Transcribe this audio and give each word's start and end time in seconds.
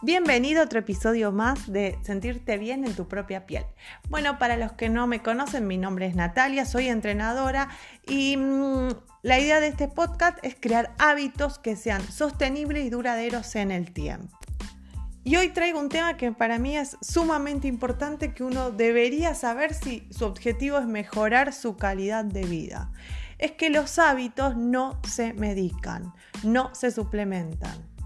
Bienvenido 0.00 0.60
a 0.60 0.66
otro 0.66 0.78
episodio 0.78 1.32
más 1.32 1.72
de 1.72 1.98
Sentirte 2.02 2.56
bien 2.56 2.84
en 2.84 2.94
tu 2.94 3.08
propia 3.08 3.46
piel. 3.46 3.64
Bueno, 4.08 4.38
para 4.38 4.56
los 4.56 4.70
que 4.70 4.88
no 4.88 5.08
me 5.08 5.24
conocen, 5.24 5.66
mi 5.66 5.76
nombre 5.76 6.06
es 6.06 6.14
Natalia, 6.14 6.66
soy 6.66 6.86
entrenadora 6.86 7.68
y 8.06 8.36
mm, 8.36 8.90
la 9.22 9.40
idea 9.40 9.58
de 9.58 9.66
este 9.66 9.88
podcast 9.88 10.38
es 10.44 10.54
crear 10.54 10.94
hábitos 10.98 11.58
que 11.58 11.74
sean 11.74 12.00
sostenibles 12.12 12.86
y 12.86 12.90
duraderos 12.90 13.56
en 13.56 13.72
el 13.72 13.92
tiempo. 13.92 14.38
Y 15.24 15.34
hoy 15.34 15.48
traigo 15.48 15.80
un 15.80 15.88
tema 15.88 16.16
que 16.16 16.30
para 16.30 16.60
mí 16.60 16.76
es 16.76 16.96
sumamente 17.00 17.66
importante 17.66 18.32
que 18.32 18.44
uno 18.44 18.70
debería 18.70 19.34
saber 19.34 19.74
si 19.74 20.06
su 20.12 20.26
objetivo 20.26 20.78
es 20.78 20.86
mejorar 20.86 21.52
su 21.52 21.76
calidad 21.76 22.24
de 22.24 22.44
vida. 22.44 22.92
Es 23.38 23.50
que 23.50 23.68
los 23.68 23.98
hábitos 23.98 24.56
no 24.56 25.00
se 25.08 25.32
medican, 25.32 26.14
no 26.44 26.72
se 26.72 26.92
suplementan 26.92 27.97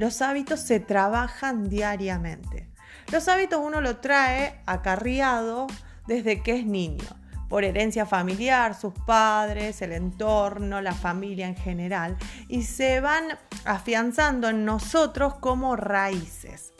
los 0.00 0.22
hábitos 0.22 0.60
se 0.60 0.80
trabajan 0.80 1.68
diariamente. 1.68 2.70
Los 3.12 3.28
hábitos 3.28 3.60
uno 3.62 3.82
lo 3.82 3.98
trae 3.98 4.62
acarriado 4.64 5.66
desde 6.06 6.42
que 6.42 6.56
es 6.56 6.64
niño, 6.64 7.04
por 7.50 7.64
herencia 7.64 8.06
familiar, 8.06 8.74
sus 8.74 8.94
padres, 8.94 9.82
el 9.82 9.92
entorno, 9.92 10.80
la 10.80 10.94
familia 10.94 11.46
en 11.46 11.54
general, 11.54 12.16
y 12.48 12.62
se 12.62 13.02
van 13.02 13.24
afianzando 13.66 14.48
en 14.48 14.64
nosotros 14.64 15.34
como 15.34 15.76
raíces. 15.76 16.72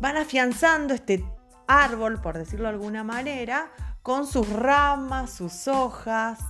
Van 0.00 0.16
afianzando 0.16 0.94
este 0.94 1.24
árbol, 1.68 2.20
por 2.20 2.38
decirlo 2.38 2.64
de 2.64 2.74
alguna 2.74 3.04
manera, 3.04 3.70
con 4.02 4.26
sus 4.26 4.48
ramas, 4.48 5.30
sus 5.32 5.68
hojas. 5.68 6.40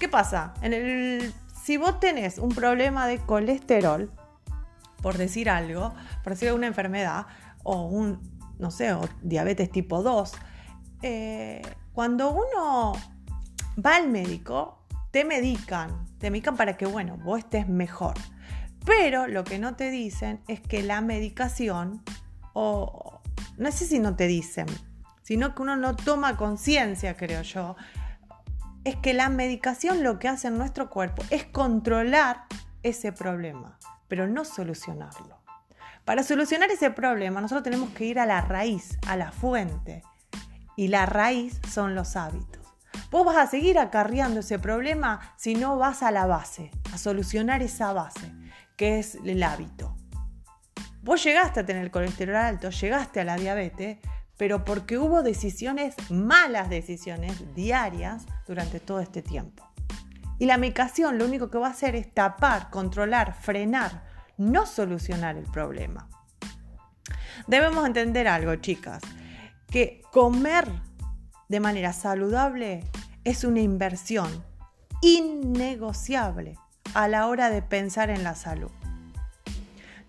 ¿Qué 0.00 0.08
pasa? 0.08 0.54
En 0.62 0.72
el, 0.72 1.34
si 1.62 1.76
vos 1.76 2.00
tenés 2.00 2.38
un 2.38 2.48
problema 2.48 3.06
de 3.06 3.18
colesterol, 3.18 4.10
por 5.04 5.18
decir 5.18 5.50
algo, 5.50 5.94
por 6.22 6.32
decir 6.32 6.50
una 6.54 6.66
enfermedad 6.66 7.26
o 7.62 7.82
un, 7.82 8.22
no 8.58 8.70
sé, 8.70 8.96
diabetes 9.20 9.70
tipo 9.70 10.02
2, 10.02 10.32
eh, 11.02 11.60
cuando 11.92 12.30
uno 12.30 12.94
va 13.84 13.96
al 13.96 14.08
médico, 14.08 14.82
te 15.10 15.26
medican, 15.26 16.06
te 16.16 16.30
medican 16.30 16.56
para 16.56 16.78
que, 16.78 16.86
bueno, 16.86 17.18
vos 17.18 17.40
estés 17.40 17.68
mejor. 17.68 18.14
Pero 18.86 19.26
lo 19.26 19.44
que 19.44 19.58
no 19.58 19.76
te 19.76 19.90
dicen 19.90 20.40
es 20.48 20.62
que 20.62 20.82
la 20.82 21.02
medicación, 21.02 22.02
o 22.54 23.20
no 23.58 23.72
sé 23.72 23.84
si 23.84 23.98
no 23.98 24.16
te 24.16 24.26
dicen, 24.26 24.64
sino 25.22 25.54
que 25.54 25.60
uno 25.60 25.76
no 25.76 25.96
toma 25.96 26.38
conciencia, 26.38 27.14
creo 27.14 27.42
yo, 27.42 27.76
es 28.84 28.96
que 28.96 29.12
la 29.12 29.28
medicación 29.28 30.02
lo 30.02 30.18
que 30.18 30.28
hace 30.28 30.48
en 30.48 30.56
nuestro 30.56 30.88
cuerpo 30.88 31.22
es 31.28 31.44
controlar 31.44 32.46
ese 32.82 33.12
problema 33.12 33.78
pero 34.08 34.26
no 34.26 34.44
solucionarlo. 34.44 35.42
Para 36.04 36.22
solucionar 36.22 36.70
ese 36.70 36.90
problema, 36.90 37.40
nosotros 37.40 37.64
tenemos 37.64 37.90
que 37.90 38.04
ir 38.04 38.18
a 38.18 38.26
la 38.26 38.42
raíz, 38.42 38.98
a 39.06 39.16
la 39.16 39.32
fuente. 39.32 40.02
Y 40.76 40.88
la 40.88 41.06
raíz 41.06 41.60
son 41.72 41.94
los 41.94 42.16
hábitos. 42.16 42.64
Vos 43.10 43.24
vas 43.24 43.36
a 43.36 43.46
seguir 43.46 43.78
acarreando 43.78 44.40
ese 44.40 44.58
problema 44.58 45.20
si 45.36 45.54
no 45.54 45.78
vas 45.78 46.02
a 46.02 46.10
la 46.10 46.26
base, 46.26 46.70
a 46.92 46.98
solucionar 46.98 47.62
esa 47.62 47.92
base, 47.92 48.32
que 48.76 48.98
es 48.98 49.14
el 49.24 49.42
hábito. 49.42 49.96
Vos 51.02 51.22
llegaste 51.22 51.60
a 51.60 51.66
tener 51.66 51.90
colesterol 51.90 52.36
alto, 52.36 52.70
llegaste 52.70 53.20
a 53.20 53.24
la 53.24 53.36
diabetes, 53.36 53.98
pero 54.36 54.64
porque 54.64 54.98
hubo 54.98 55.22
decisiones, 55.22 55.94
malas 56.10 56.68
decisiones 56.68 57.54
diarias 57.54 58.26
durante 58.46 58.80
todo 58.80 59.00
este 59.00 59.22
tiempo. 59.22 59.63
Y 60.44 60.46
la 60.46 60.58
medicación 60.58 61.16
lo 61.16 61.24
único 61.24 61.48
que 61.48 61.56
va 61.56 61.68
a 61.68 61.70
hacer 61.70 61.96
es 61.96 62.12
tapar, 62.12 62.68
controlar, 62.68 63.32
frenar, 63.32 64.02
no 64.36 64.66
solucionar 64.66 65.38
el 65.38 65.46
problema. 65.46 66.10
Debemos 67.46 67.86
entender 67.86 68.28
algo, 68.28 68.54
chicas, 68.56 69.00
que 69.70 70.02
comer 70.12 70.68
de 71.48 71.60
manera 71.60 71.94
saludable 71.94 72.84
es 73.24 73.44
una 73.44 73.60
inversión 73.60 74.44
innegociable 75.00 76.58
a 76.92 77.08
la 77.08 77.26
hora 77.28 77.48
de 77.48 77.62
pensar 77.62 78.10
en 78.10 78.22
la 78.22 78.34
salud. 78.34 78.70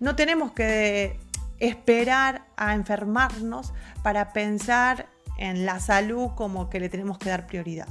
No 0.00 0.16
tenemos 0.16 0.52
que 0.52 1.18
esperar 1.60 2.44
a 2.58 2.74
enfermarnos 2.74 3.72
para 4.02 4.34
pensar 4.34 5.08
en 5.38 5.64
la 5.64 5.80
salud 5.80 6.32
como 6.36 6.68
que 6.68 6.78
le 6.78 6.90
tenemos 6.90 7.16
que 7.16 7.30
dar 7.30 7.46
prioridad. 7.46 7.88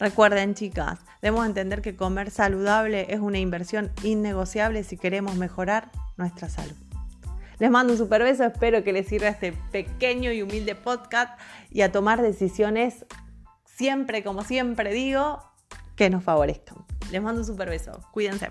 Recuerden, 0.00 0.54
chicas, 0.54 0.98
debemos 1.20 1.44
entender 1.44 1.82
que 1.82 1.94
comer 1.94 2.30
saludable 2.30 3.06
es 3.10 3.20
una 3.20 3.38
inversión 3.38 3.92
innegociable 4.02 4.82
si 4.82 4.96
queremos 4.96 5.36
mejorar 5.36 5.90
nuestra 6.16 6.48
salud. 6.48 6.74
Les 7.58 7.70
mando 7.70 7.92
un 7.92 7.98
super 7.98 8.22
beso, 8.22 8.44
espero 8.44 8.82
que 8.82 8.94
les 8.94 9.06
sirva 9.06 9.28
este 9.28 9.52
pequeño 9.52 10.32
y 10.32 10.40
humilde 10.40 10.74
podcast 10.74 11.38
y 11.70 11.82
a 11.82 11.92
tomar 11.92 12.22
decisiones 12.22 13.04
siempre, 13.66 14.24
como 14.24 14.42
siempre 14.42 14.90
digo, 14.94 15.42
que 15.96 16.08
nos 16.08 16.24
favorezcan. 16.24 16.78
Les 17.12 17.20
mando 17.20 17.42
un 17.42 17.46
super 17.46 17.68
beso, 17.68 18.00
cuídense. 18.10 18.48